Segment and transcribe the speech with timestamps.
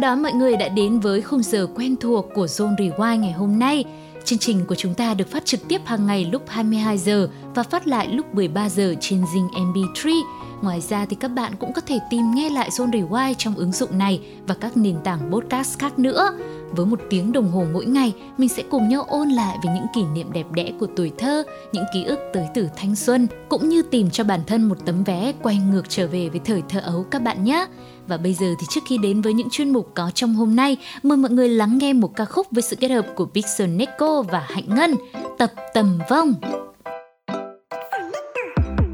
[0.00, 3.58] đó mọi người đã đến với khung giờ quen thuộc của Zone Rewind ngày hôm
[3.58, 3.84] nay.
[4.24, 7.62] Chương trình của chúng ta được phát trực tiếp hàng ngày lúc 22 giờ và
[7.62, 10.22] phát lại lúc 13 giờ trên Zing MP3.
[10.62, 13.72] Ngoài ra thì các bạn cũng có thể tìm nghe lại Zone Rewind trong ứng
[13.72, 16.30] dụng này và các nền tảng podcast khác nữa.
[16.70, 19.86] Với một tiếng đồng hồ mỗi ngày, mình sẽ cùng nhau ôn lại về những
[19.94, 21.42] kỷ niệm đẹp đẽ của tuổi thơ,
[21.72, 25.04] những ký ức tới từ thanh xuân, cũng như tìm cho bản thân một tấm
[25.04, 27.66] vé quay ngược trở về với thời thơ ấu các bạn nhé.
[28.10, 30.76] Và bây giờ thì trước khi đến với những chuyên mục có trong hôm nay,
[31.02, 34.22] mời mọi người lắng nghe một ca khúc với sự kết hợp của Pixel Neko
[34.22, 34.94] và Hạnh Ngân,
[35.38, 36.34] Tập Tầm Vong.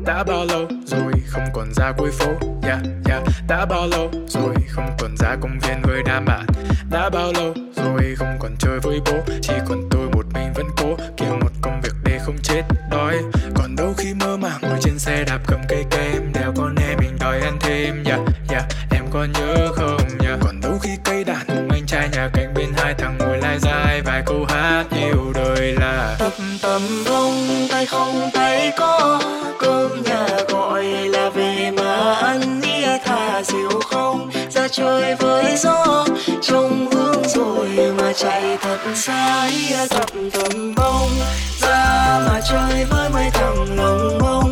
[0.06, 2.26] Đã bao lâu rồi không còn ra cuối phố?
[2.62, 3.22] Yeah, yeah.
[3.48, 6.46] Đã bao lâu rồi không còn ra công viên với đám bạn?
[6.90, 9.34] Đã bao lâu rồi không còn chơi với bố?
[9.42, 13.16] Chỉ còn tôi một mình vẫn cố kiếm một công việc để không chết đói.
[13.54, 16.98] Còn đâu khi mơ màng ngồi trên xe đạp cầm cây kem Đèo con em
[17.00, 18.20] mình đòi ăn thêm yeah,
[19.16, 20.38] có nhớ không yeah.
[20.40, 23.58] Còn đâu khi cây đàn cùng anh trai nhà cạnh bên hai thằng ngồi lai
[23.58, 29.20] dài vài câu hát yêu đời là Tập tầm vong tay không tay có
[29.58, 36.06] cơm nhà gọi là về mà ăn nghĩa thả diều không ra chơi với gió
[36.42, 39.50] trông hướng rồi mà chạy thật xa
[39.90, 41.10] tập tầm vong
[41.60, 44.45] ra mà chơi với mấy thằng lồng bông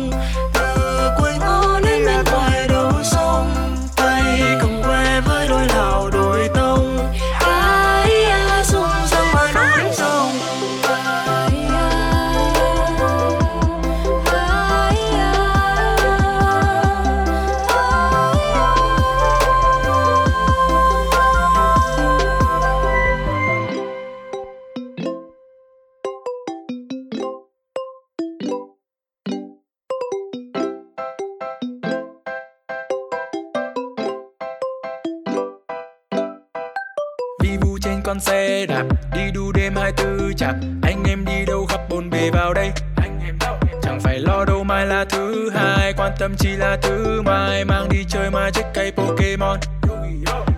[38.25, 40.55] xe đạp, Đi đu đêm hai tư chạp.
[40.81, 42.71] Anh em đi đâu khắp bồn bề vào đây?
[42.97, 43.55] Anh em đâu?
[43.81, 47.65] Chẳng phải lo đâu mai là thứ hai, Quan tâm chỉ là thứ mai.
[47.65, 49.59] Mang đi chơi mà check cây Pokemon.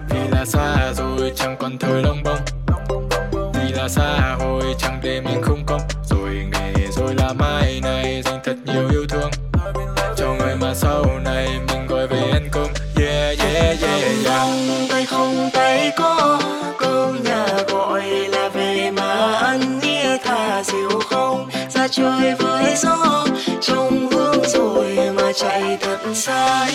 [0.09, 2.39] Vì là xa rồi, chẳng còn thời lông bông.
[3.53, 5.81] Vì là xa hồi, chẳng để mình không công.
[22.77, 23.25] Gió
[23.61, 26.67] trong hướng rồi mà chạy thật xa.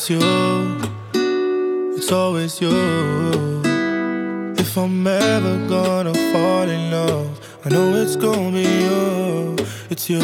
[0.00, 0.78] It's you,
[1.94, 2.70] it's always you.
[4.56, 9.56] If I'm ever gonna fall in love, I know it's gonna be you.
[9.90, 10.22] It's you,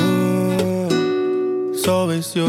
[1.75, 2.47] it's always you.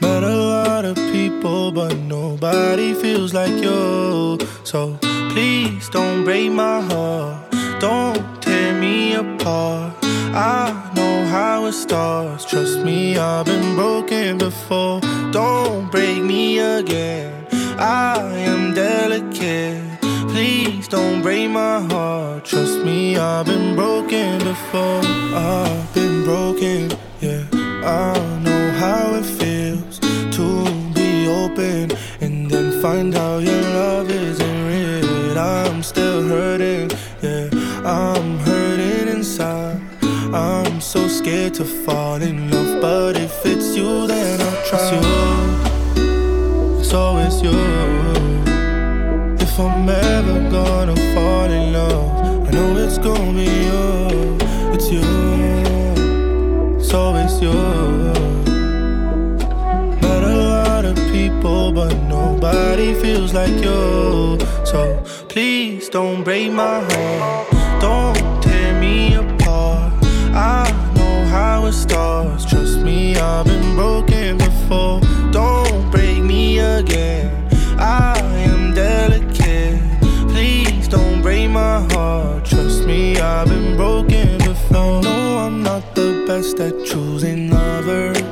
[0.00, 4.36] Met a lot of people, but nobody feels like you.
[4.64, 4.98] So
[5.30, 9.94] please don't break my heart, don't tear me apart.
[10.34, 10.61] I
[11.32, 12.44] how it starts.
[12.44, 15.00] Trust me, I've been broken before.
[15.30, 17.46] Don't break me again.
[17.78, 18.18] I
[18.50, 19.82] am delicate.
[20.32, 22.44] Please don't break my heart.
[22.44, 25.02] Trust me, I've been broken before.
[25.54, 26.92] I've been broken,
[27.22, 27.44] yeah.
[28.04, 28.12] I
[28.44, 29.98] know how it feels
[30.36, 30.46] to
[30.92, 34.21] be open and then find out your love isn't
[40.92, 44.78] so scared to fall in love, but if it's you, then I'll try.
[44.78, 44.92] It's
[45.96, 47.58] you, it's always you.
[49.40, 54.36] If I'm ever gonna fall in love, I know it's gonna be you.
[54.74, 57.54] It's you, it's always you.
[60.02, 64.38] Met a lot of people, but nobody feels like you.
[64.66, 67.50] So please don't break my heart.
[67.80, 69.94] Don't tear me apart.
[70.34, 70.61] I
[71.72, 72.36] how.
[72.48, 75.00] Trust me, I've been broken before.
[75.30, 77.30] Don't break me again.
[77.78, 78.18] I
[78.50, 79.80] am delicate.
[80.32, 82.44] Please don't break my heart.
[82.44, 85.02] Trust me, I've been broken before.
[85.02, 88.22] No, I'm not the best at choosing lovers.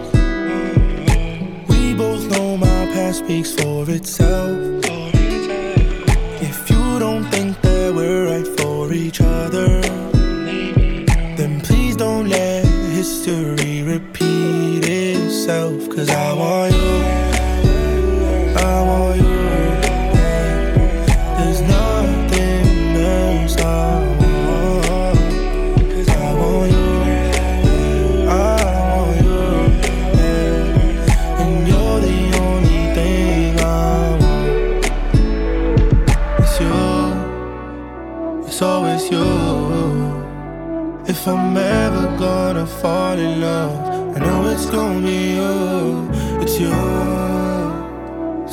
[1.68, 4.58] We both know my past speaks for itself.
[6.48, 9.29] If you don't think that we're right for each other,
[13.10, 15.88] history repeat itself.
[15.90, 17.39] Cause I want you,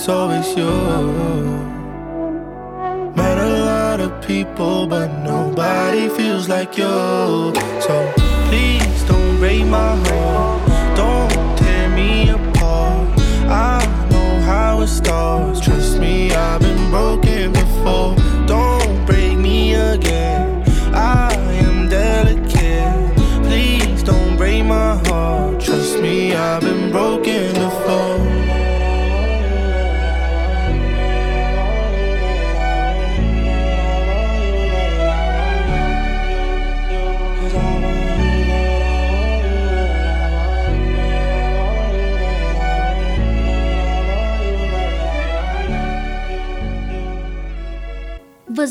[0.07, 0.71] it's always you.
[3.13, 7.51] Met a lot of people, but nobody feels like you.
[7.85, 8.13] So
[8.47, 10.16] please don't break my heart,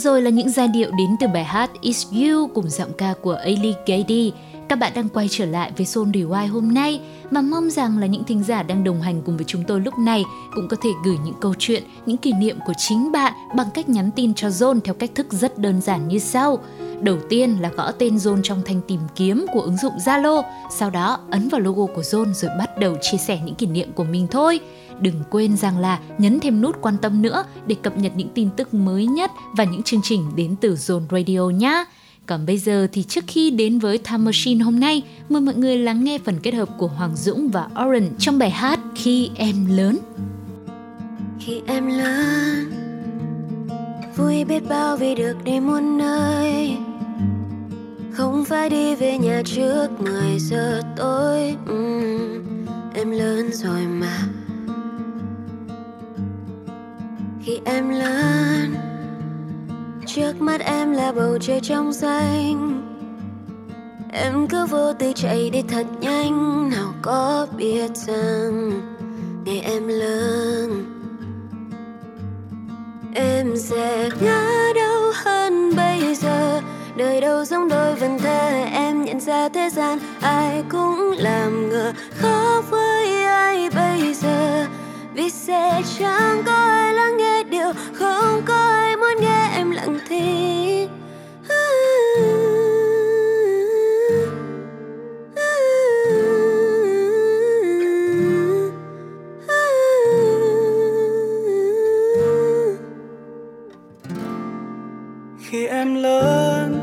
[0.07, 3.33] rồi là những giai điệu đến từ bài hát It's You cùng giọng ca của
[3.33, 4.33] Ali Gady.
[4.69, 7.01] Các bạn đang quay trở lại với Soul Rewind hôm nay
[7.31, 9.99] mà mong rằng là những thính giả đang đồng hành cùng với chúng tôi lúc
[9.99, 10.25] này
[10.55, 13.89] cũng có thể gửi những câu chuyện, những kỷ niệm của chính bạn bằng cách
[13.89, 16.59] nhắn tin cho Zone theo cách thức rất đơn giản như sau.
[17.01, 20.91] Đầu tiên là gõ tên Zone trong thanh tìm kiếm của ứng dụng Zalo, sau
[20.91, 24.05] đó ấn vào logo của Zone rồi bắt đầu chia sẻ những kỷ niệm của
[24.05, 24.61] mình thôi.
[25.01, 28.49] Đừng quên rằng là nhấn thêm nút quan tâm nữa để cập nhật những tin
[28.57, 31.85] tức mới nhất và những chương trình đến từ Zone Radio nhé.
[32.27, 35.79] Còn bây giờ thì trước khi đến với Time Machine hôm nay, mời mọi người
[35.79, 39.67] lắng nghe phần kết hợp của Hoàng Dũng và Oren trong bài hát Khi Em
[39.77, 39.99] Lớn.
[41.41, 42.71] khi em lớn
[44.17, 46.77] vui biết bao vì được đi muôn nơi
[48.13, 52.45] không phải đi về nhà trước 10 giờ tối Ừm,
[52.95, 54.19] em lớn rồi mà
[57.47, 58.75] khi em lớn.
[60.07, 62.83] Trước mắt em là bầu trời trong xanh.
[64.13, 66.71] Em cứ vô tư chạy đi thật nhanh.
[66.71, 68.71] Nào có biết rằng
[69.45, 70.85] ngày em lớn,
[73.15, 76.61] em sẽ ngã đâu hơn bây giờ.
[76.97, 81.93] Đời đâu giống đôi vần thơ, em nhận ra thế gian ai cũng làm ngờ.
[82.19, 84.67] Khó với ai bây giờ?
[85.17, 89.99] Vì sẽ chẳng có ai lắng nghe điều không có ai muốn nghe em lặng
[90.09, 90.89] thinh
[105.51, 106.81] khi em lớn,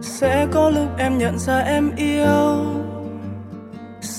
[0.00, 2.79] sẽ có lúc em nhận ra em yêu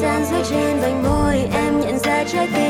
[0.00, 2.69] Gian dưới trên vành môi em nhận ra trái tim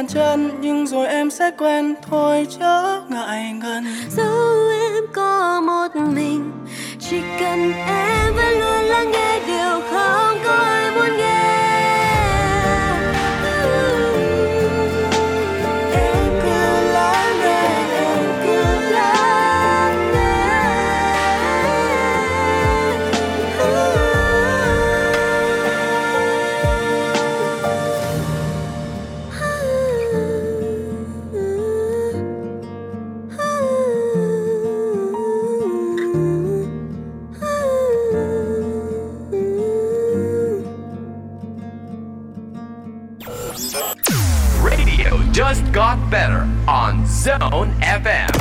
[0.00, 1.94] bàn chân, nhưng rồi em sẽ quen.
[2.10, 3.84] Thôi chớ ngại ngần.
[4.10, 6.52] Dẫu em có một mình,
[7.00, 10.79] chỉ cần em vẫn luôn lắng nghe điều không có ai
[47.24, 47.68] Zone
[48.04, 48.32] FM.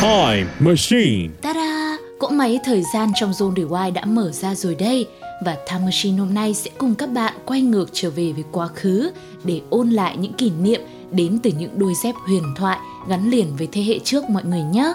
[0.00, 1.28] Time Machine.
[1.42, 1.96] Ta-da!
[2.18, 5.06] Cỗ máy thời gian trong Zone Rewind đã mở ra rồi đây
[5.44, 8.68] và Time Machine hôm nay sẽ cùng các bạn quay ngược trở về với quá
[8.68, 9.10] khứ
[9.44, 10.80] để ôn lại những kỷ niệm
[11.10, 12.78] đến từ những đôi dép huyền thoại
[13.08, 14.92] gắn liền với thế hệ trước mọi người nhé.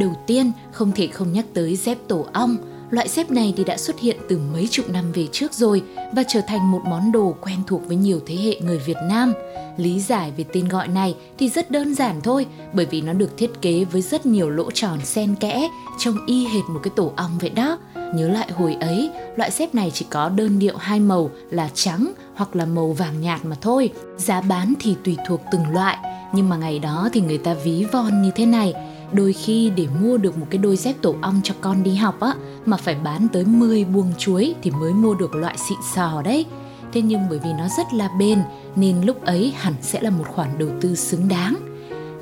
[0.00, 2.56] Đầu tiên, không thể không nhắc tới dép tổ ong–
[2.90, 5.82] Loại dép này thì đã xuất hiện từ mấy chục năm về trước rồi
[6.12, 9.32] và trở thành một món đồ quen thuộc với nhiều thế hệ người Việt Nam.
[9.76, 13.36] Lý giải về tên gọi này thì rất đơn giản thôi, bởi vì nó được
[13.36, 15.68] thiết kế với rất nhiều lỗ tròn xen kẽ,
[15.98, 17.78] trông y hệt một cái tổ ong vậy đó.
[18.14, 22.12] Nhớ lại hồi ấy, loại dép này chỉ có đơn điệu hai màu là trắng
[22.34, 23.90] hoặc là màu vàng nhạt mà thôi.
[24.16, 25.98] Giá bán thì tùy thuộc từng loại,
[26.32, 28.74] nhưng mà ngày đó thì người ta ví von như thế này,
[29.12, 32.20] đôi khi để mua được một cái đôi dép tổ ong cho con đi học
[32.20, 32.34] á
[32.66, 36.46] mà phải bán tới 10 buồng chuối thì mới mua được loại xịn sò đấy.
[36.92, 38.38] Thế nhưng bởi vì nó rất là bền
[38.76, 41.54] nên lúc ấy hẳn sẽ là một khoản đầu tư xứng đáng.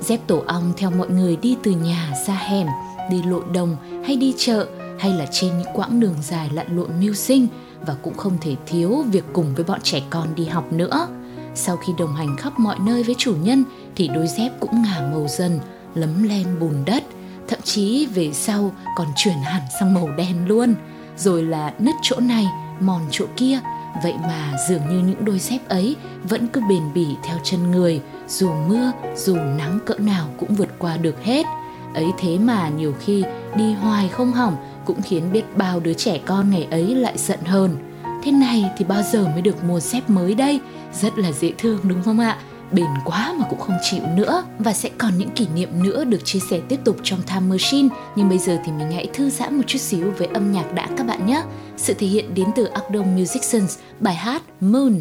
[0.01, 2.67] Dép tổ ong theo mọi người đi từ nhà ra hẻm,
[3.11, 4.67] đi lội đồng hay đi chợ
[4.99, 7.47] hay là trên những quãng đường dài lặn lội mưu sinh
[7.85, 11.07] và cũng không thể thiếu việc cùng với bọn trẻ con đi học nữa.
[11.55, 13.63] Sau khi đồng hành khắp mọi nơi với chủ nhân
[13.95, 15.59] thì đôi dép cũng ngả màu dần,
[15.95, 17.03] lấm lem bùn đất,
[17.47, 20.75] thậm chí về sau còn chuyển hẳn sang màu đen luôn.
[21.17, 22.47] Rồi là nứt chỗ này,
[22.79, 23.59] mòn chỗ kia.
[24.03, 28.01] Vậy mà dường như những đôi dép ấy vẫn cứ bền bỉ theo chân người,
[28.27, 31.45] dù mưa, dù nắng cỡ nào cũng vượt qua được hết.
[31.93, 33.23] Ấy thế mà nhiều khi
[33.55, 34.55] đi hoài không hỏng
[34.85, 37.77] cũng khiến biết bao đứa trẻ con ngày ấy lại giận hơn.
[38.23, 40.59] Thế này thì bao giờ mới được mua dép mới đây?
[40.93, 42.37] Rất là dễ thương đúng không ạ?
[42.72, 46.24] bền quá mà cũng không chịu nữa và sẽ còn những kỷ niệm nữa được
[46.24, 49.56] chia sẻ tiếp tục trong Time Machine nhưng bây giờ thì mình hãy thư giãn
[49.56, 51.42] một chút xíu với âm nhạc đã các bạn nhé
[51.76, 54.94] sự thể hiện đến từ Acdom Musicians bài hát Moon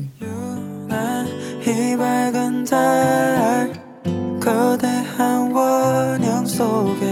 [4.44, 7.06] 거대한 원형 속에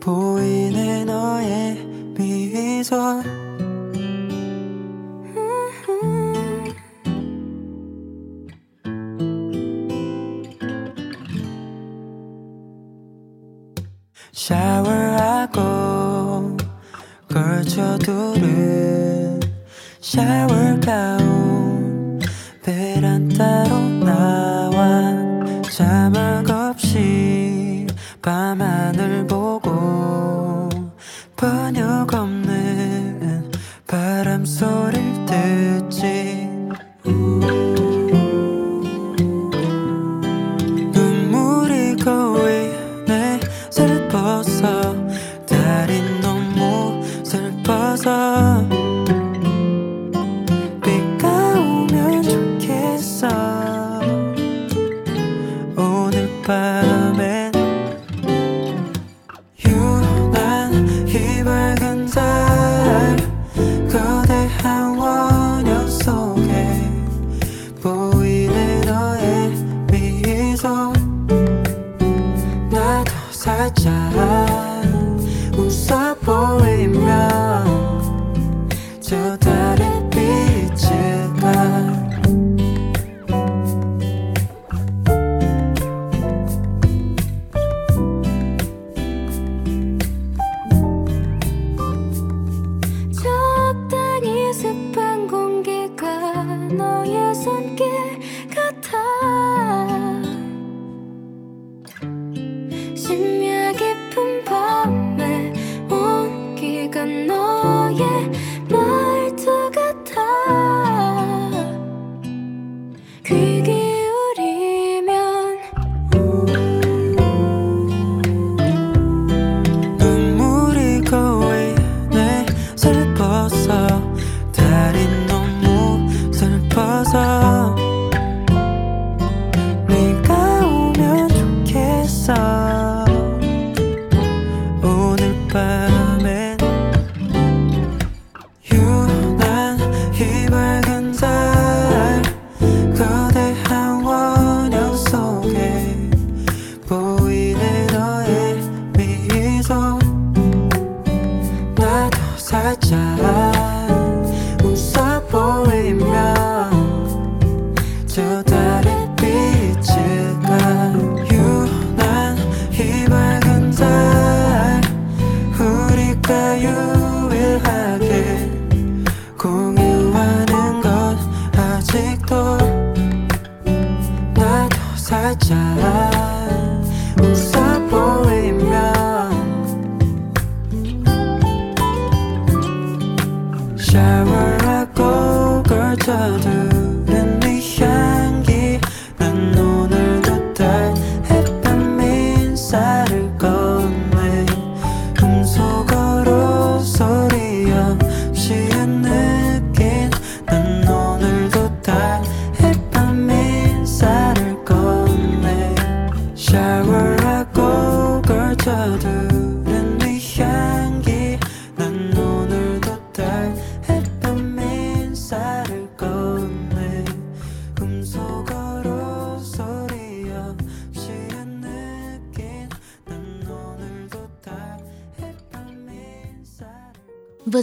[0.00, 1.76] 보이네 너의
[2.16, 3.20] 미소
[15.53, 16.57] 하고
[17.31, 18.39] 걸쳐두른
[20.01, 21.38] 샤워 가운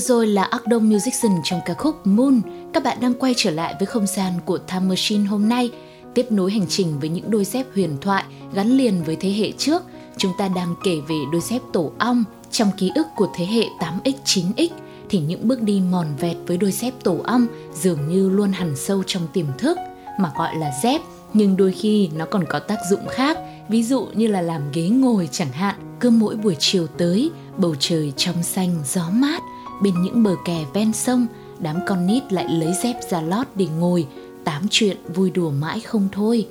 [0.06, 2.40] rồi là Akdom Musician trong ca khúc Moon.
[2.72, 5.70] Các bạn đang quay trở lại với không gian của Time Machine hôm nay,
[6.14, 9.52] tiếp nối hành trình với những đôi dép huyền thoại gắn liền với thế hệ
[9.52, 9.82] trước.
[10.16, 13.64] Chúng ta đang kể về đôi dép tổ ong trong ký ức của thế hệ
[13.78, 14.68] 8X, 9X
[15.08, 18.76] thì những bước đi mòn vẹt với đôi dép tổ ong dường như luôn hằn
[18.76, 19.78] sâu trong tiềm thức
[20.20, 21.00] mà gọi là dép
[21.34, 23.38] nhưng đôi khi nó còn có tác dụng khác
[23.68, 27.74] ví dụ như là làm ghế ngồi chẳng hạn cứ mỗi buổi chiều tới bầu
[27.78, 29.42] trời trong xanh gió mát
[29.82, 31.26] bên những bờ kè ven sông,
[31.58, 34.06] đám con nít lại lấy dép ra lót để ngồi,
[34.44, 36.46] tám chuyện vui đùa mãi không thôi.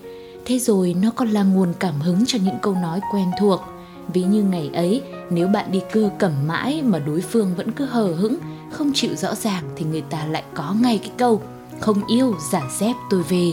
[0.45, 3.61] Thế rồi nó còn là nguồn cảm hứng cho những câu nói quen thuộc.
[4.13, 7.85] Ví như ngày ấy, nếu bạn đi cưa cẩm mãi mà đối phương vẫn cứ
[7.85, 8.37] hờ hững,
[8.71, 11.41] không chịu rõ ràng thì người ta lại có ngay cái câu,
[11.79, 13.51] không yêu, giả dép tôi về.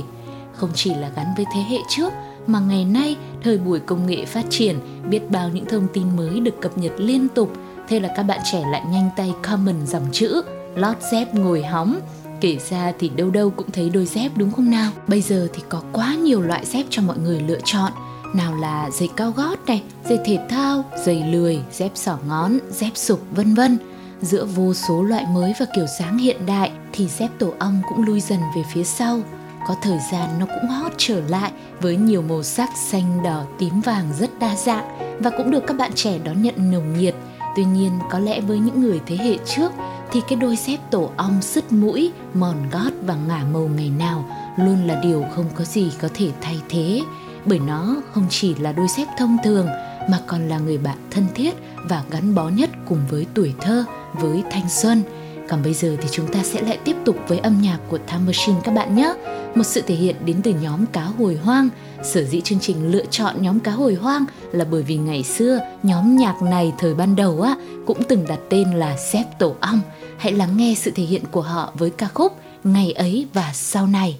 [0.53, 2.13] Không chỉ là gắn với thế hệ trước,
[2.47, 4.79] mà ngày nay thời buổi công nghệ phát triển,
[5.11, 7.53] biết bao những thông tin mới được cập nhật liên tục
[7.89, 10.43] thế là các bạn trẻ lại nhanh tay comment dòng chữ,
[10.75, 12.01] lót dép ngồi hóng.
[12.41, 14.91] Kể ra thì đâu đâu cũng thấy đôi dép đúng không nào?
[15.07, 17.93] Bây giờ thì có quá nhiều loại dép cho mọi người lựa chọn.
[18.35, 22.91] Nào là giày cao gót này, giày thể thao, giày lười, dép sỏ ngón, dép
[22.95, 23.79] sục vân vân.
[24.21, 28.05] Giữa vô số loại mới và kiểu dáng hiện đại thì dép tổ ong cũng
[28.05, 29.21] lui dần về phía sau.
[29.69, 33.81] Có thời gian nó cũng hot trở lại với nhiều màu sắc xanh đỏ tím
[33.81, 37.15] vàng rất đa dạng và cũng được các bạn trẻ đón nhận nồng nhiệt
[37.57, 39.73] tuy nhiên, có lẽ với những người thế hệ trước,
[40.13, 44.25] thì cái đôi dép tổ ong sứt mũi, mòn gót và ngả màu ngày nào
[44.57, 47.01] luôn là điều không có gì có thể thay thế
[47.45, 49.67] bởi nó không chỉ là đôi dép thông thường,
[50.11, 51.55] mà còn là người bạn thân thiết
[51.89, 53.85] và gắn bó nhất cùng với tuổi thơ,
[54.15, 55.03] với thanh xuân
[55.49, 58.23] còn bây giờ thì chúng ta sẽ lại tiếp tục với âm nhạc của Time
[58.27, 59.15] Machine các bạn nhé.
[59.55, 61.69] Một sự thể hiện đến từ nhóm Cá Hồi Hoang.
[62.03, 65.59] Sở dĩ chương trình lựa chọn nhóm Cá Hồi Hoang là bởi vì ngày xưa,
[65.83, 67.55] nhóm nhạc này thời ban đầu á,
[67.87, 69.81] cũng từng đặt tên là Xếp Tổ Ong.
[70.19, 73.87] Hãy lắng nghe sự thể hiện của họ với ca khúc Ngày ấy và sau
[73.87, 74.19] này.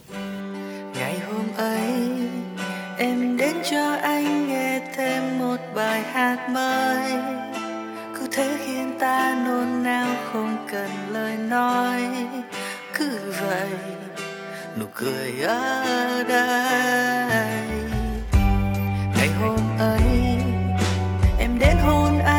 [0.95, 1.93] Ngày hôm ấy,
[2.99, 7.13] em đến cho anh nghe thêm một bài hát mới
[8.19, 12.03] cứ thế khiến ta nôn nao, không cần lời nói
[12.95, 13.69] cứ vậy
[14.79, 17.67] nụ cười ở đây.
[19.17, 20.03] Ngày hôm ấy
[21.39, 22.32] em đến hôn anh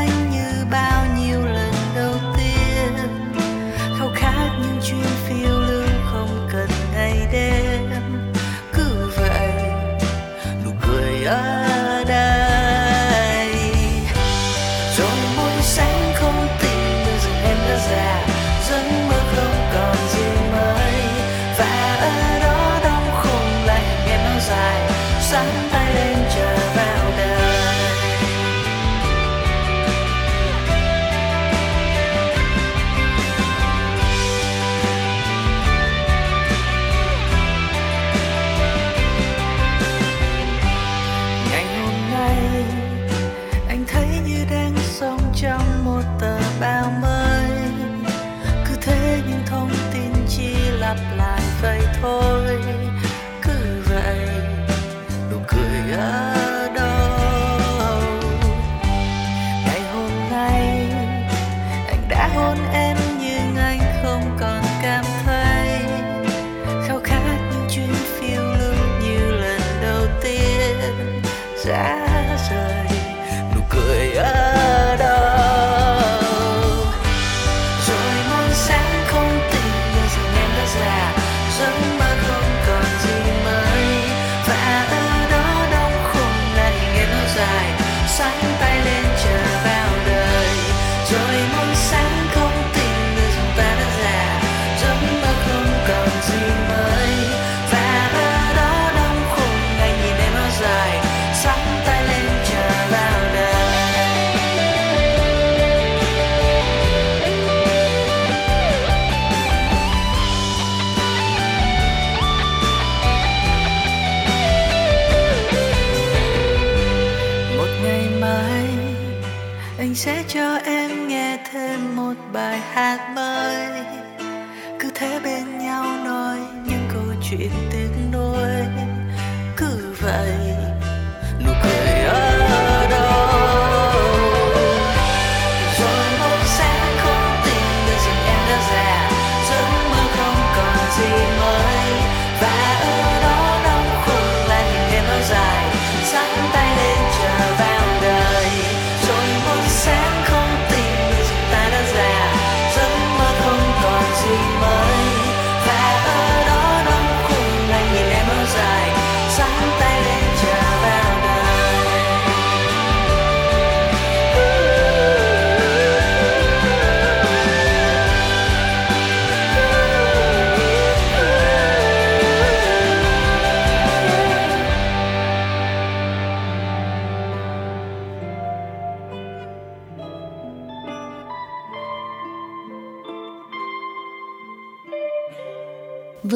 [50.94, 52.58] lặp lại vậy thôi.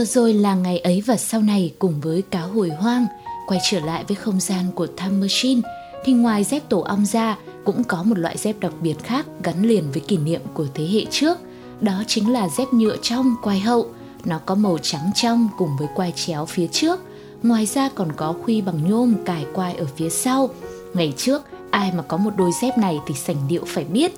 [0.08, 3.06] Rồi là ngày ấy và sau này cùng với cá hồi hoang,
[3.48, 5.62] quay trở lại với không gian của Time Machine,
[6.04, 9.64] thì ngoài dép tổ ong ra cũng có một loại dép đặc biệt khác gắn
[9.64, 11.38] liền với kỷ niệm của thế hệ trước.
[11.82, 13.88] Đó chính là dép nhựa trong quai hậu.
[14.26, 17.00] Nó có màu trắng trong cùng với quai chéo phía trước.
[17.44, 20.50] Ngoài ra còn có khuy bằng nhôm cài quai ở phía sau.
[20.94, 21.42] Ngày trước,
[21.72, 24.12] ai mà có một đôi dép này thì sành điệu phải biết.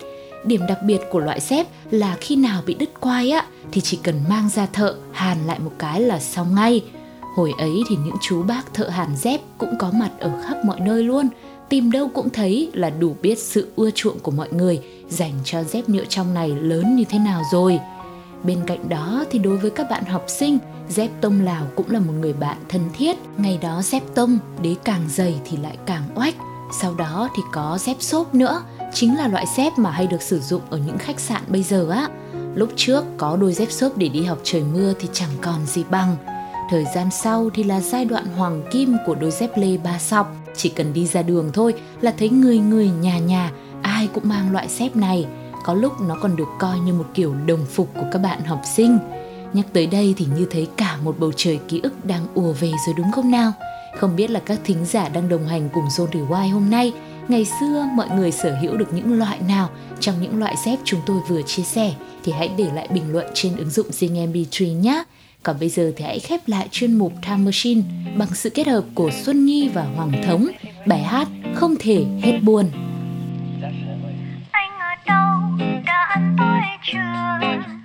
[0.44, 4.00] Điểm đặc biệt của loại dép là khi nào bị đứt quai á thì chỉ
[4.04, 6.84] cần mang ra thợ hàn lại một cái là xong ngay.
[7.36, 10.80] Hồi ấy thì những chú bác thợ hàn dép cũng có mặt ở khắp mọi
[10.80, 11.30] nơi luôn.
[11.70, 15.64] Tìm đâu cũng thấy là đủ biết sự ưa chuộng của mọi người dành cho
[15.64, 17.80] dép nhựa trong này lớn như thế nào rồi.
[18.44, 20.58] Bên cạnh đó thì đối với các bạn học sinh,
[20.90, 23.18] dép tông Lào cũng là một người bạn thân thiết.
[23.38, 26.36] Ngày đó dép tông, đế càng dày thì lại càng oách.
[26.82, 28.62] Sau đó thì có dép xốp nữa,
[28.94, 31.90] chính là loại dép mà hay được sử dụng ở những khách sạn bây giờ
[31.90, 32.08] á.
[32.56, 35.84] Lúc trước có đôi dép xốp để đi học trời mưa thì chẳng còn gì
[35.90, 36.16] bằng.
[36.70, 40.36] Thời gian sau thì là giai đoạn hoàng kim của đôi dép lê ba sọc.
[40.56, 44.52] Chỉ cần đi ra đường thôi là thấy người người nhà nhà, ai cũng mang
[44.52, 45.26] loại dép này.
[45.66, 48.62] Có lúc nó còn được coi như một kiểu đồng phục của các bạn học
[48.76, 49.00] sinh.
[49.54, 52.72] Nhắc tới đây thì như thấy cả một bầu trời ký ức đang ùa về
[52.86, 53.52] rồi đúng không nào?
[53.98, 56.94] Không biết là các thính giả đang đồng hành cùng Zone Rewind hôm nay
[57.30, 61.00] ngày xưa mọi người sở hữu được những loại nào trong những loại dép chúng
[61.06, 64.80] tôi vừa chia sẻ thì hãy để lại bình luận trên ứng dụng Zing MP3
[64.80, 65.04] nhé.
[65.44, 67.82] Còn bây giờ thì hãy khép lại chuyên mục Time Machine
[68.18, 70.48] bằng sự kết hợp của Xuân Nhi và Hoàng Thống,
[70.86, 72.66] bài hát Không thể hết buồn.
[74.52, 76.62] anh ở đâu đã ăn tối
[76.92, 77.79] chưa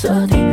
[0.00, 0.47] 设定。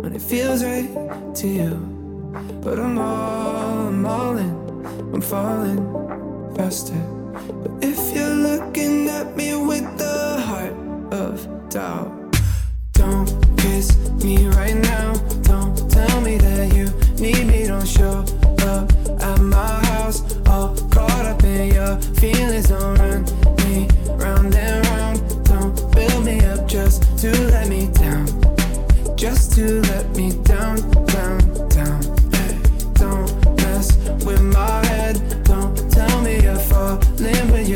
[0.00, 0.88] when it feels right
[1.34, 1.70] to you.
[2.62, 7.00] But I'm all, I'm all in, I'm falling faster.
[7.62, 10.74] But if you're looking at me with the heart
[11.12, 12.10] of doubt,
[12.92, 13.28] don't
[13.58, 15.12] kiss me right now.
[15.42, 16.86] Don't tell me that you
[17.22, 17.66] need me.
[17.66, 18.24] Don't show
[18.62, 22.68] up at my house, all caught up in your feelings.
[22.68, 23.43] Don't run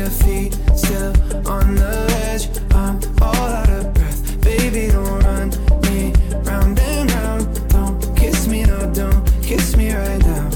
[0.09, 1.13] still
[1.47, 2.49] on the edge.
[2.71, 4.87] I'm all out of breath, baby.
[4.87, 5.49] Don't run
[5.83, 6.13] me
[6.49, 7.69] round and round.
[7.69, 10.49] Don't kiss me, no, don't kiss me right now.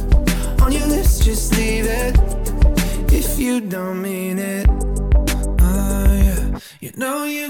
[0.63, 2.17] On your just leave it
[3.11, 4.67] if you don't mean it.
[5.59, 6.59] Oh, yeah.
[6.79, 7.42] You know you.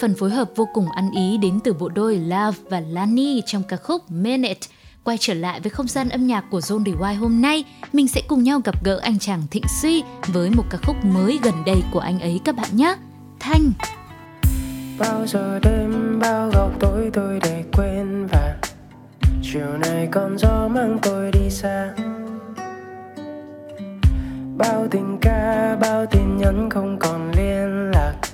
[0.00, 3.62] phần phối hợp vô cùng ăn ý đến từ bộ đôi Love và Lani trong
[3.62, 4.60] ca khúc Minute.
[5.04, 8.22] Quay trở lại với không gian âm nhạc của Zone DY hôm nay, mình sẽ
[8.28, 11.82] cùng nhau gặp gỡ anh chàng Thịnh Suy với một ca khúc mới gần đây
[11.92, 12.96] của anh ấy các bạn nhé.
[13.40, 13.72] Thanh
[14.98, 18.56] Bao giờ đêm bao góc tối tôi để quên và
[19.42, 21.94] Chiều nay còn gió mang tôi đi xa
[24.56, 28.29] Bao tình ca, bao tin nhắn không còn liên lạc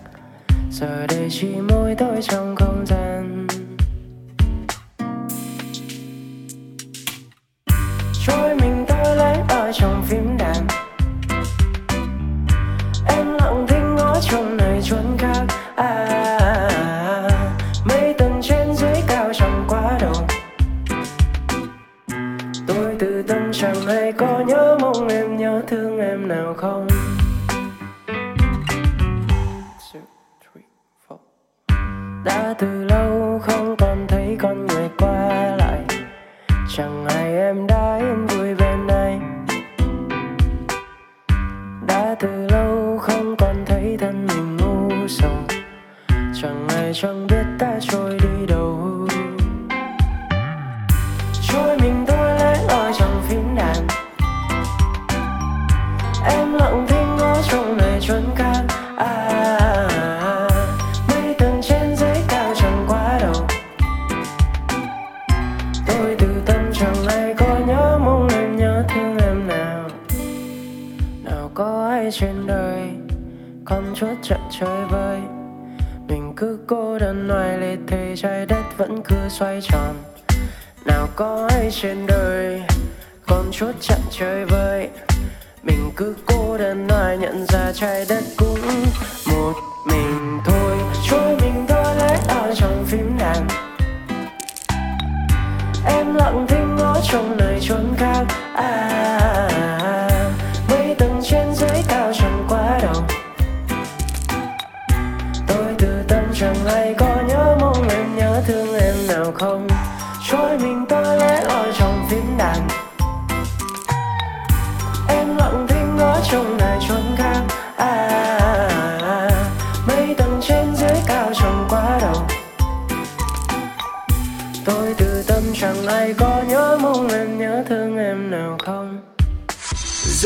[0.81, 2.76] giờ đây chỉ mỗi tôi trong câu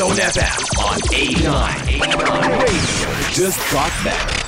[0.01, 1.87] Zone FM on 89.
[2.59, 4.39] Radio just got better.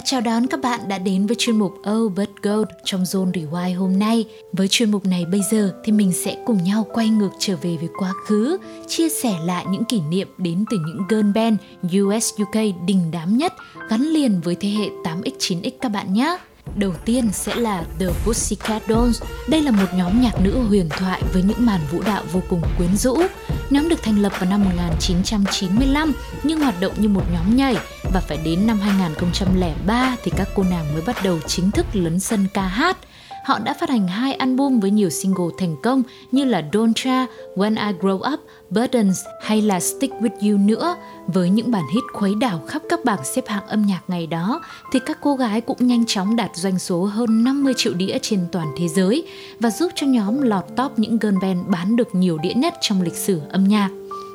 [0.00, 3.32] Và chào đón các bạn đã đến với chuyên mục Oh But Gold trong Zone
[3.32, 4.24] Rewind hôm nay.
[4.52, 7.76] Với chuyên mục này bây giờ thì mình sẽ cùng nhau quay ngược trở về
[7.76, 11.58] với quá khứ, chia sẻ lại những kỷ niệm đến từ những girl band
[12.00, 12.54] US UK
[12.86, 13.52] đình đám nhất
[13.88, 16.36] gắn liền với thế hệ 8X 9X các bạn nhé.
[16.76, 19.22] Đầu tiên sẽ là The Pussycat Dolls.
[19.48, 22.62] Đây là một nhóm nhạc nữ huyền thoại với những màn vũ đạo vô cùng
[22.78, 23.22] quyến rũ.
[23.70, 26.12] Nhóm được thành lập vào năm 1995
[26.42, 27.76] nhưng hoạt động như một nhóm nhảy
[28.14, 32.20] và phải đến năm 2003 thì các cô nàng mới bắt đầu chính thức lấn
[32.20, 32.96] sân ca hát.
[33.44, 37.26] Họ đã phát hành hai album với nhiều single thành công như là Don't Cha,
[37.56, 40.96] When I Grow Up, Burdens hay là Stick With You nữa.
[41.26, 44.60] Với những bản hit khuấy đảo khắp các bảng xếp hạng âm nhạc ngày đó
[44.92, 48.46] thì các cô gái cũng nhanh chóng đạt doanh số hơn 50 triệu đĩa trên
[48.52, 49.26] toàn thế giới
[49.60, 53.02] và giúp cho nhóm lọt top những girl band bán được nhiều đĩa nhất trong
[53.02, 53.90] lịch sử âm nhạc.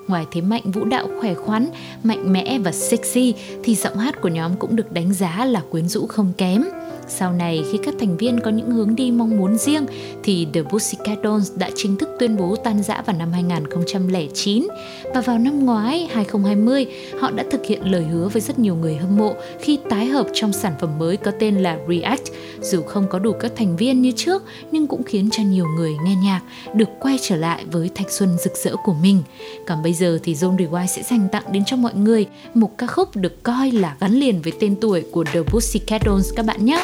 [0.08, 1.68] Ngoài thế mạnh vũ đạo khỏe khoắn,
[2.04, 3.34] mạnh mẽ và sexy
[3.64, 6.64] thì giọng hát của nhóm cũng được đánh giá là quyến rũ không kém.
[7.08, 9.86] Sau này, khi các thành viên có những hướng đi mong muốn riêng,
[10.24, 14.68] thì The Pussycat Dolls đã chính thức tuyên bố tan rã vào năm 2009
[15.14, 16.86] và vào năm ngoái 2020
[17.20, 20.28] họ đã thực hiện lời hứa với rất nhiều người hâm mộ khi tái hợp
[20.34, 22.24] trong sản phẩm mới có tên là React.
[22.62, 25.92] Dù không có đủ các thành viên như trước, nhưng cũng khiến cho nhiều người
[26.04, 26.42] nghe nhạc,
[26.74, 29.24] được quay trở lại với thanh xuân rực rỡ của mình.
[29.68, 32.88] Còn bây giờ thì Zone Rewind sẽ dành tặng đến cho mọi người một ca
[32.88, 36.66] khúc được coi là gắn liền với tên tuổi của The Pussycat Dolls các bạn
[36.66, 36.84] nhé.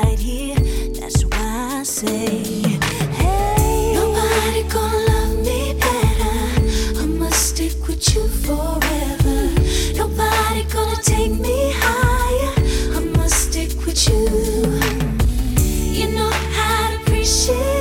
[2.01, 2.41] say,
[3.21, 6.99] Hey, nobody gonna love me better.
[6.99, 9.39] I must stick with you forever.
[10.01, 12.53] Nobody gonna take me higher.
[12.97, 14.25] I must stick with you.
[15.99, 17.80] You know how to appreciate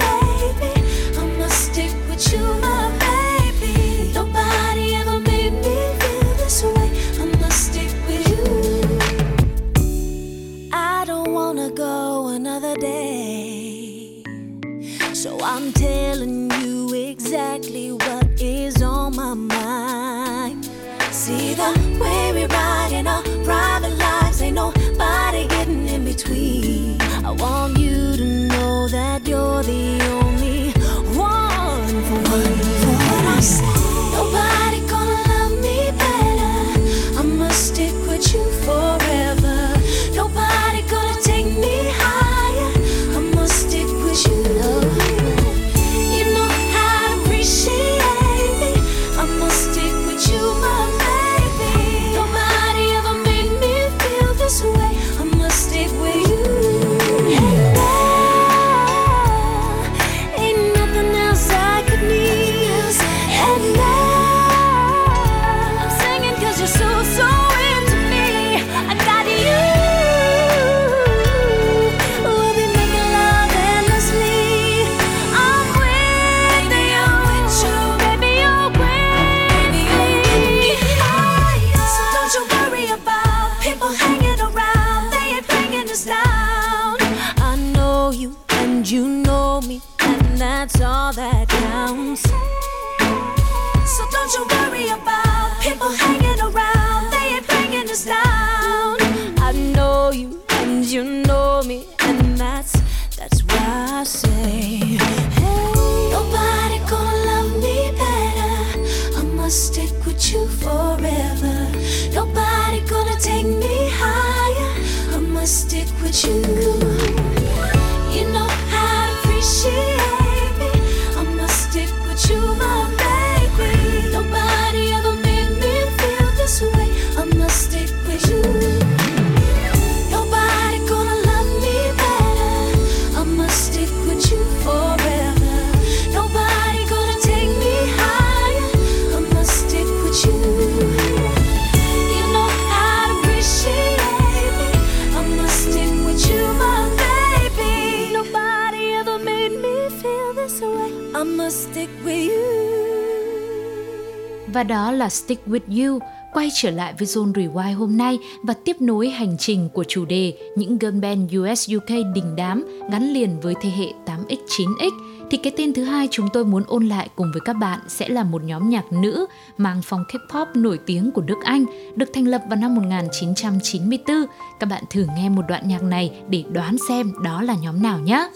[154.53, 155.99] Và đó là Stick With You,
[156.33, 160.05] quay trở lại với Zone Rewind hôm nay và tiếp nối hành trình của chủ
[160.05, 164.91] đề những girl band US UK đình đám gắn liền với thế hệ 8X 9X
[165.31, 168.09] thì cái tên thứ hai chúng tôi muốn ôn lại cùng với các bạn sẽ
[168.09, 169.27] là một nhóm nhạc nữ
[169.59, 171.65] mang phong K-pop nổi tiếng của nước Anh,
[171.97, 174.17] được thành lập vào năm 1994.
[174.61, 177.99] Các bạn thử nghe một đoạn nhạc này để đoán xem đó là nhóm nào
[177.99, 178.29] nhé.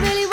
[0.00, 0.27] I'll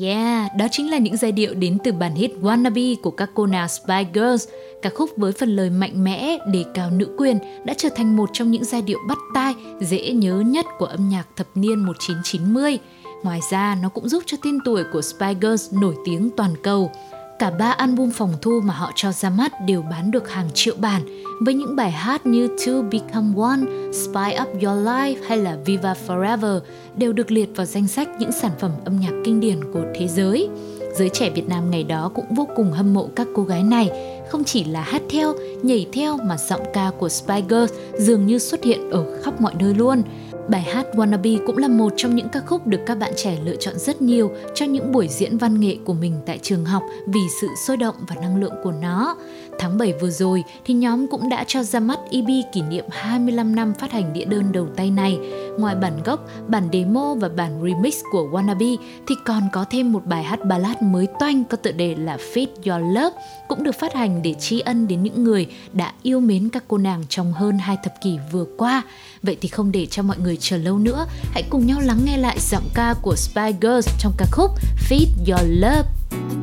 [0.00, 3.46] Yeah, đó chính là những giai điệu đến từ bản hit Wannabe của các cô
[3.46, 4.48] nàng Spy Girls.
[4.82, 8.30] Ca khúc với phần lời mạnh mẽ, đề cao nữ quyền đã trở thành một
[8.32, 12.78] trong những giai điệu bắt tai, dễ nhớ nhất của âm nhạc thập niên 1990.
[13.22, 16.90] Ngoài ra, nó cũng giúp cho tên tuổi của Spy Girls nổi tiếng toàn cầu.
[17.38, 20.74] Cả ba album phòng thu mà họ cho ra mắt đều bán được hàng triệu
[20.78, 21.02] bản
[21.40, 23.60] với những bài hát như To Become One,
[23.92, 26.60] Spy Up Your Life hay là Viva Forever
[26.96, 30.08] đều được liệt vào danh sách những sản phẩm âm nhạc kinh điển của thế
[30.08, 30.48] giới.
[30.94, 33.90] Giới trẻ Việt Nam ngày đó cũng vô cùng hâm mộ các cô gái này,
[34.30, 38.38] không chỉ là hát theo, nhảy theo mà giọng ca của Spy Girls dường như
[38.38, 40.02] xuất hiện ở khắp mọi nơi luôn.
[40.48, 43.56] Bài hát Wannabe cũng là một trong những ca khúc được các bạn trẻ lựa
[43.56, 47.20] chọn rất nhiều cho những buổi diễn văn nghệ của mình tại trường học vì
[47.40, 49.16] sự sôi động và năng lượng của nó.
[49.58, 53.54] Tháng 7 vừa rồi thì nhóm cũng đã cho ra mắt EP kỷ niệm 25
[53.54, 55.18] năm phát hành đĩa đơn đầu tay này.
[55.58, 58.76] Ngoài bản gốc, bản demo và bản remix của Wannabe
[59.08, 62.46] thì còn có thêm một bài hát ballad mới toanh có tựa đề là Fit
[62.46, 63.16] Your Love
[63.48, 66.78] cũng được phát hành để tri ân đến những người đã yêu mến các cô
[66.78, 68.82] nàng trong hơn hai thập kỷ vừa qua.
[69.22, 72.16] Vậy thì không để cho mọi người chờ lâu nữa, hãy cùng nhau lắng nghe
[72.16, 74.50] lại giọng ca của Spy Girls trong ca khúc
[74.90, 75.88] Feed Your Love.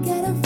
[0.05, 0.42] I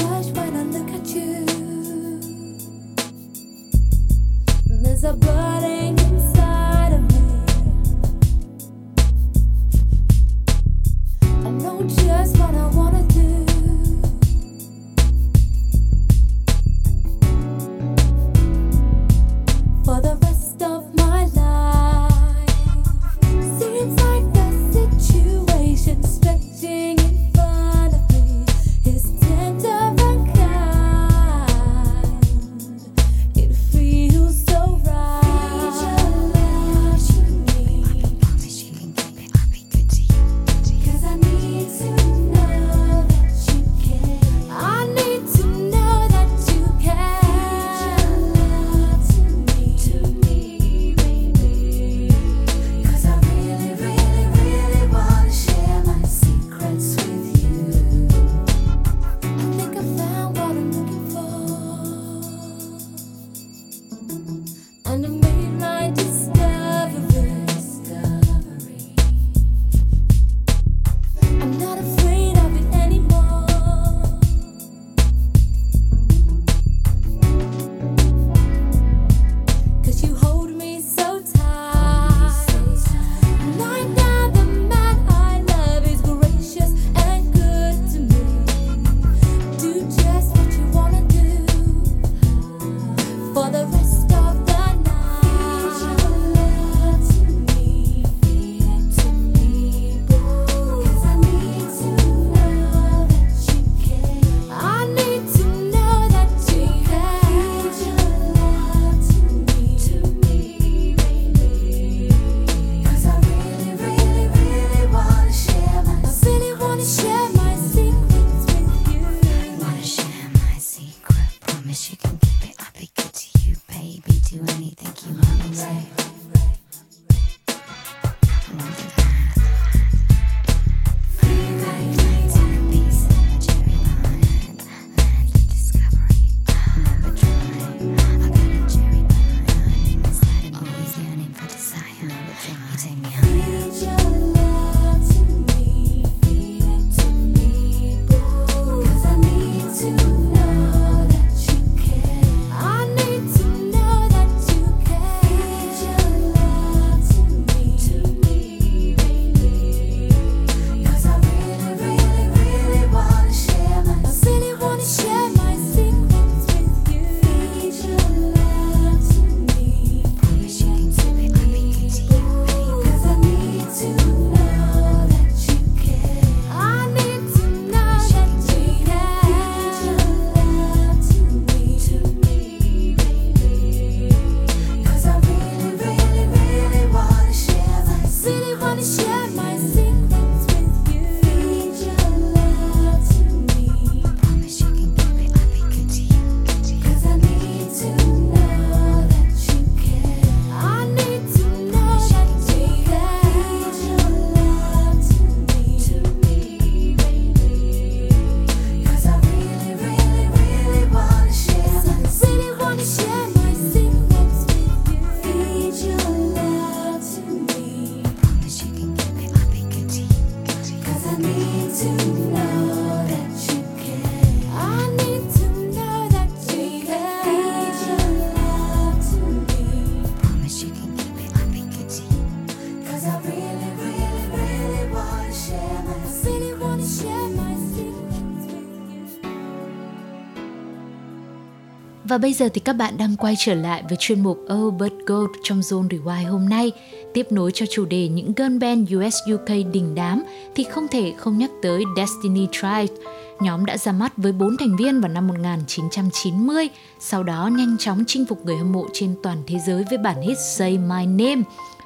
[242.17, 244.93] Và bây giờ thì các bạn đang quay trở lại với chuyên mục Oh But
[245.05, 246.71] Gold trong Zone Rewind hôm nay.
[247.13, 250.23] Tiếp nối cho chủ đề những girl band US UK đình đám
[250.55, 252.91] thì không thể không nhắc tới Destiny Child.
[253.39, 258.03] Nhóm đã ra mắt với 4 thành viên vào năm 1990, sau đó nhanh chóng
[258.07, 261.41] chinh phục người hâm mộ trên toàn thế giới với bản hit Say My Name.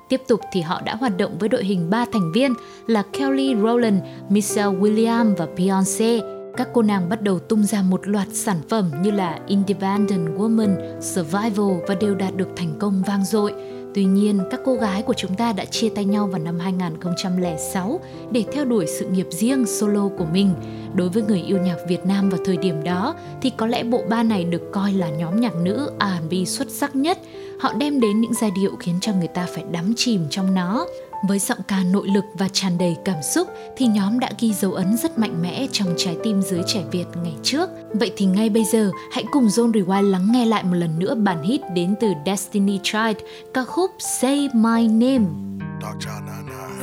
[0.10, 2.54] Tiếp tục thì họ đã hoạt động với đội hình 3 thành viên
[2.88, 6.41] là Kelly Rowland, Michelle Williams và Beyoncé.
[6.58, 11.02] Các cô nàng bắt đầu tung ra một loạt sản phẩm như là Independent Woman,
[11.02, 13.54] Survival và đều đạt được thành công vang dội.
[13.96, 18.00] Tuy nhiên, các cô gái của chúng ta đã chia tay nhau vào năm 2006
[18.32, 20.54] để theo đuổi sự nghiệp riêng solo của mình.
[20.96, 24.04] Đối với người yêu nhạc Việt Nam vào thời điểm đó thì có lẽ bộ
[24.10, 27.18] ba này được coi là nhóm nhạc nữ R&B xuất sắc nhất.
[27.60, 30.86] Họ đem đến những giai điệu khiến cho người ta phải đắm chìm trong nó.
[31.28, 33.48] Với giọng ca nội lực và tràn đầy cảm xúc
[33.78, 37.06] thì nhóm đã ghi dấu ấn rất mạnh mẽ trong trái tim giới trẻ Việt
[37.24, 37.70] ngày trước.
[37.94, 41.16] Vậy thì ngay bây giờ, hãy cùng Zone Rewind lắng nghe lại một lần nữa
[41.16, 43.18] bản hit đến từ Destiny Child,
[43.54, 45.26] ca khúc Say My Name.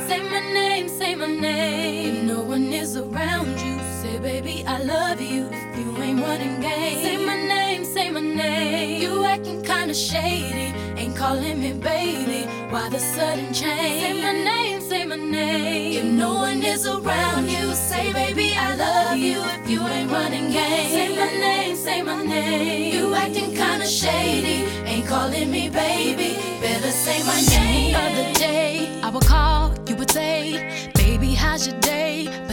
[0.09, 2.27] Say my name, say my name.
[2.27, 3.88] No one is around you,
[4.19, 5.49] baby I love you.
[5.51, 9.01] If you ain't running game, say my name, say my name.
[9.01, 12.45] You acting kinda shady, ain't calling me baby.
[12.69, 14.01] Why the sudden change?
[14.03, 15.97] Say my name, say my name.
[15.99, 19.41] If no one is around you, say baby I love you.
[19.63, 22.93] If you ain't running game, say my name, say my name.
[22.95, 26.37] You acting kinda shady, ain't calling me baby.
[26.61, 27.95] Better say my name.
[27.95, 32.08] Other day I would call, you would say, baby how's your day?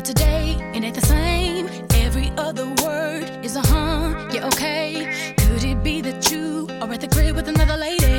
[0.07, 1.69] Today it ain't the same.
[1.95, 5.35] Every other word is a huh, yeah okay.
[5.37, 8.16] Could it be that you are at the crib with another lady?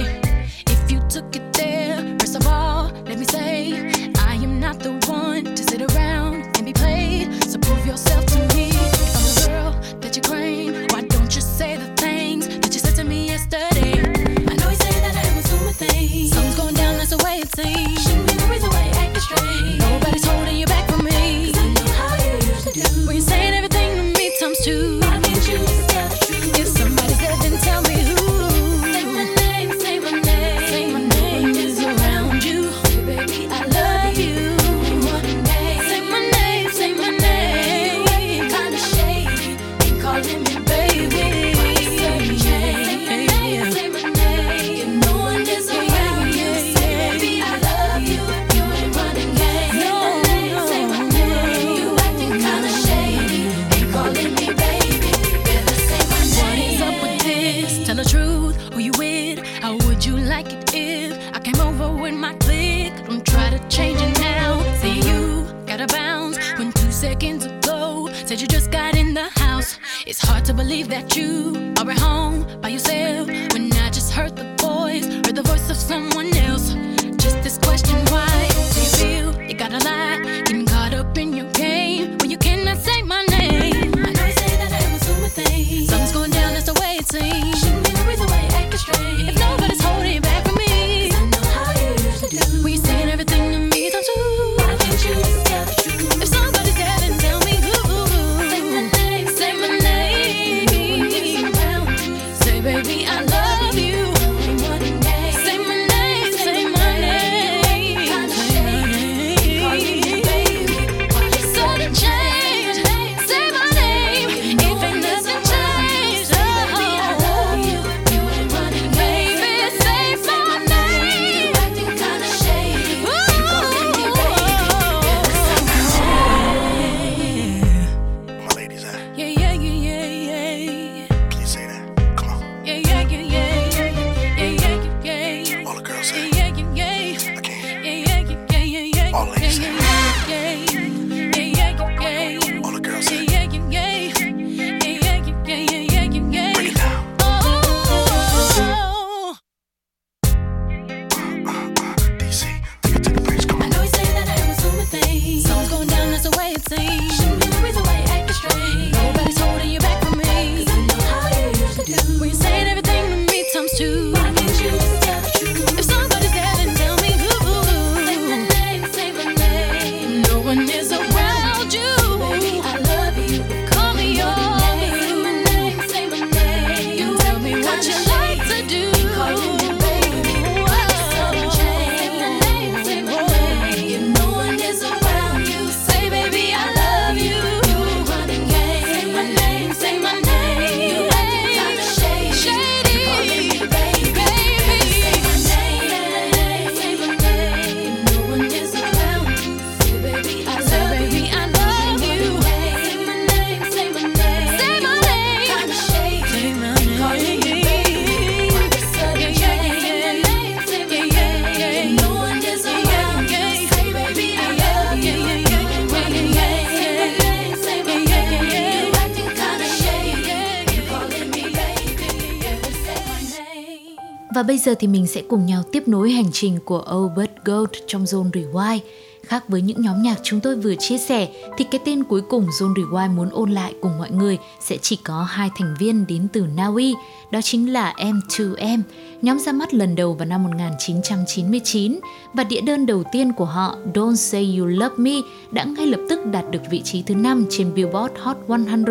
[224.38, 227.70] Và bây giờ thì mình sẽ cùng nhau tiếp nối hành trình của Albert Gold
[227.88, 228.80] trong Zone Rewind.
[229.24, 231.28] Khác với những nhóm nhạc chúng tôi vừa chia sẻ
[231.58, 234.96] thì cái tên cuối cùng Zone Rewind muốn ôn lại cùng mọi người sẽ chỉ
[234.96, 236.96] có hai thành viên đến từ Na Uy,
[237.32, 238.82] đó chính là M2M.
[239.22, 242.00] Nhóm ra mắt lần đầu vào năm 1999
[242.34, 245.16] và đĩa đơn đầu tiên của họ Don't Say You Love Me
[245.52, 248.86] đã ngay lập tức đạt được vị trí thứ 5 trên Billboard Hot 100,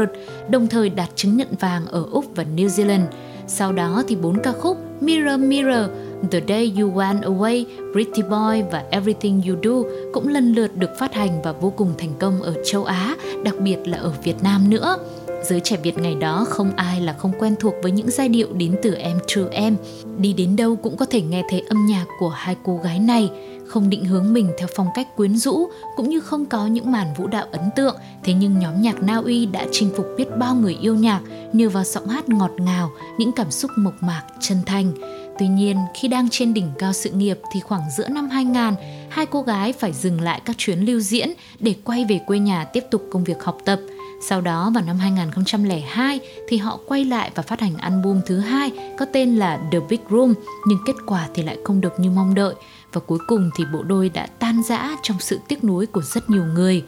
[0.49, 3.07] đồng thời đạt chứng nhận vàng ở Úc và New Zealand.
[3.47, 5.91] Sau đó thì bốn ca khúc Mirror Mirror,
[6.31, 10.91] The Day You Went Away, Pretty Boy và Everything You Do cũng lần lượt được
[10.99, 14.43] phát hành và vô cùng thành công ở châu Á, đặc biệt là ở Việt
[14.43, 14.97] Nam nữa.
[15.45, 18.49] Giới trẻ Việt ngày đó không ai là không quen thuộc với những giai điệu
[18.53, 19.77] đến từ em True Em.
[20.19, 23.31] Đi đến đâu cũng có thể nghe thấy âm nhạc của hai cô gái này
[23.69, 27.15] không định hướng mình theo phong cách quyến rũ cũng như không có những màn
[27.15, 27.97] vũ đạo ấn tượng.
[28.25, 31.21] Thế nhưng nhóm nhạc Na Uy đã chinh phục biết bao người yêu nhạc
[31.53, 34.93] nhờ vào giọng hát ngọt ngào những cảm xúc mộc mạc chân thành.
[35.39, 38.75] Tuy nhiên, khi đang trên đỉnh cao sự nghiệp thì khoảng giữa năm 2000,
[39.09, 42.65] hai cô gái phải dừng lại các chuyến lưu diễn để quay về quê nhà
[42.65, 43.81] tiếp tục công việc học tập.
[44.21, 48.73] Sau đó vào năm 2002 thì họ quay lại và phát hành album thứ hai
[48.99, 50.35] có tên là The Big Room
[50.67, 52.55] nhưng kết quả thì lại không được như mong đợi
[52.97, 56.31] và cuối cùng thì bộ đôi đã tan rã trong sự tiếc nuối của rất
[56.31, 56.83] nhiều người.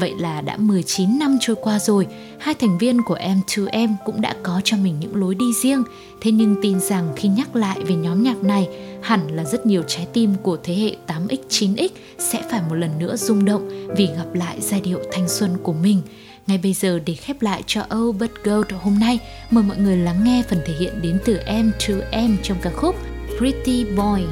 [0.00, 2.06] Vậy là đã 19 năm trôi qua rồi,
[2.40, 5.82] hai thành viên của M2M cũng đã có cho mình những lối đi riêng.
[6.20, 8.68] Thế nhưng tin rằng khi nhắc lại về nhóm nhạc này,
[9.02, 11.88] hẳn là rất nhiều trái tim của thế hệ 8X, 9X
[12.18, 15.72] sẽ phải một lần nữa rung động vì gặp lại giai điệu thanh xuân của
[15.72, 16.02] mình.
[16.46, 19.18] Ngay bây giờ để khép lại cho Oh But Gold hôm nay,
[19.50, 22.96] mời mọi người lắng nghe phần thể hiện đến từ M2M trong ca khúc
[23.38, 24.22] Pretty Boy.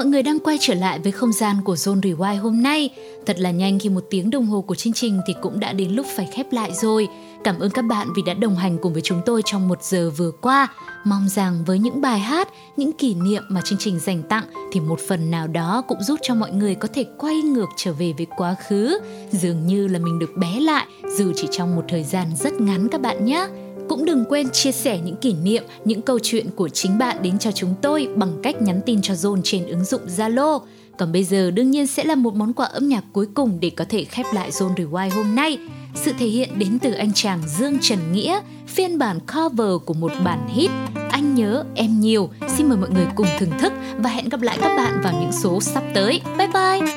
[0.00, 2.90] Mọi người đang quay trở lại với không gian của Zone Rewind hôm nay.
[3.26, 5.90] Thật là nhanh khi một tiếng đồng hồ của chương trình thì cũng đã đến
[5.90, 7.08] lúc phải khép lại rồi.
[7.44, 10.10] Cảm ơn các bạn vì đã đồng hành cùng với chúng tôi trong một giờ
[10.16, 10.68] vừa qua.
[11.04, 14.80] Mong rằng với những bài hát, những kỷ niệm mà chương trình dành tặng thì
[14.80, 18.12] một phần nào đó cũng giúp cho mọi người có thể quay ngược trở về
[18.16, 18.98] với quá khứ.
[19.32, 20.86] Dường như là mình được bé lại
[21.18, 23.46] dù chỉ trong một thời gian rất ngắn các bạn nhé.
[23.90, 27.38] Cũng đừng quên chia sẻ những kỷ niệm, những câu chuyện của chính bạn đến
[27.38, 30.60] cho chúng tôi bằng cách nhắn tin cho Zone trên ứng dụng Zalo.
[30.98, 33.70] Còn bây giờ đương nhiên sẽ là một món quà âm nhạc cuối cùng để
[33.70, 35.58] có thể khép lại Zone Rewind hôm nay.
[35.94, 40.12] Sự thể hiện đến từ anh chàng Dương Trần Nghĩa, phiên bản cover của một
[40.24, 40.70] bản hit
[41.10, 42.30] Anh nhớ em nhiều.
[42.56, 45.32] Xin mời mọi người cùng thưởng thức và hẹn gặp lại các bạn vào những
[45.42, 46.20] số sắp tới.
[46.38, 46.92] Bye bye!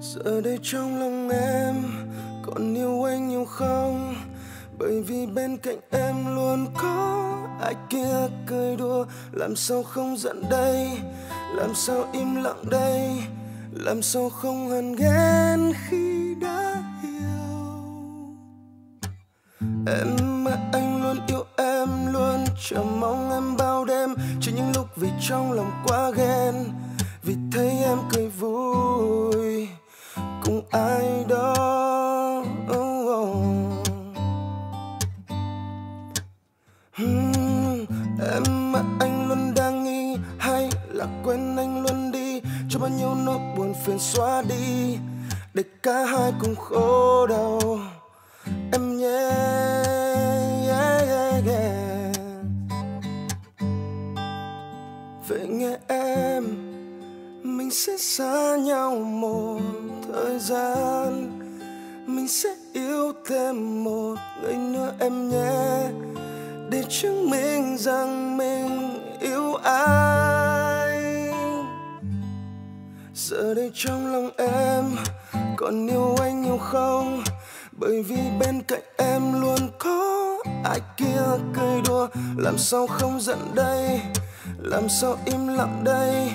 [0.00, 1.74] giờ đây trong lòng em
[2.42, 4.14] còn yêu anh nhiều không
[4.80, 7.26] bởi vì bên cạnh em luôn có
[7.60, 9.04] ai kia cười đùa.
[9.32, 10.88] Làm sao không giận đây?
[11.54, 13.10] Làm sao im lặng đây?
[13.72, 18.34] Làm sao không hận ghen khi đã yêu
[19.86, 24.14] em mà anh luôn yêu em, luôn chờ mong em bao đêm.
[24.40, 26.54] Chỉ những lúc vì trong lòng quá ghen,
[27.22, 29.68] vì thấy em cười vui.
[30.44, 31.19] Cùng ai
[43.90, 44.98] phiền xóa đi
[45.54, 47.60] để cả hai cùng khổ đau.
[48.72, 49.30] Em nhé
[50.68, 52.16] yeah, yeah, yeah.
[55.28, 56.44] vậy nghe em
[57.42, 59.60] mình sẽ xa nhau một
[60.12, 61.30] thời gian.
[62.06, 65.90] Mình sẽ yêu thêm một người nữa em nhé.
[66.70, 70.09] Để chứng minh rằng mình yêu ai.
[73.30, 74.84] Giờ đây trong lòng em.
[75.56, 77.22] Còn yêu anh nhiều không?
[77.72, 81.22] Bởi vì bên cạnh em luôn có ai kia
[81.54, 82.08] cười đùa.
[82.36, 84.00] Làm sao không giận đây?
[84.58, 86.32] Làm sao im lặng đây?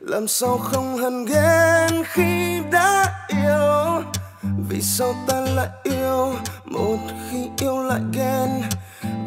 [0.00, 4.02] Làm sao không hằn ghen khi đã yêu?
[4.68, 6.34] Vì sao ta lại yêu?
[6.64, 6.98] Một
[7.30, 8.62] khi yêu lại ghen.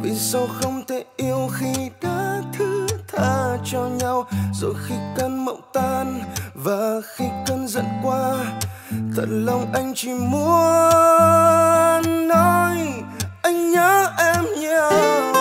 [0.02, 2.69] Vì sao không thể yêu khi đã thương?
[3.12, 4.26] tha cho nhau.
[4.54, 6.22] Rồi khi cơn mộng tan
[6.54, 8.36] và khi cơn giận qua,
[9.16, 10.48] thật lòng anh chỉ muốn
[12.28, 12.78] nói,
[13.44, 15.39] anh nhớ em nhiều.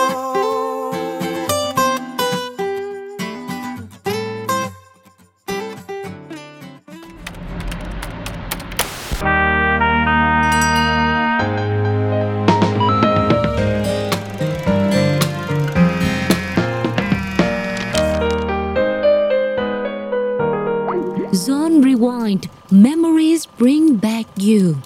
[22.71, 24.77] Memories bring back you.